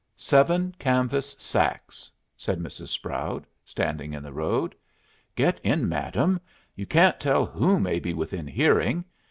"Seven 0.17 0.73
canvas 0.79 1.35
sacks," 1.37 2.09
said 2.35 2.57
Mrs. 2.57 2.87
Sproud, 2.87 3.45
standing 3.63 4.13
in 4.13 4.23
the 4.23 4.33
road. 4.33 4.73
"Get 5.35 5.59
in, 5.63 5.87
madam. 5.87 6.41
You 6.75 6.87
can't 6.87 7.19
tell 7.19 7.45
who 7.45 7.79
may 7.79 7.99
be 7.99 8.15
within 8.15 8.47
hearing. 8.47 9.05